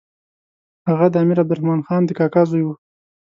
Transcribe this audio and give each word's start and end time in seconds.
هغه 0.89 1.05
د 1.11 1.15
امیر 1.23 1.37
عبدالرحمن 1.43 1.79
خان 1.87 2.01
د 2.05 2.11
کاکا 2.19 2.43
زوی 2.49 2.63
وو. 2.65 2.73